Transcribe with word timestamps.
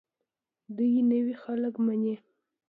دوی 0.75 0.93
نوي 1.11 1.33
خلک 1.43 1.73
مني. 1.85 2.15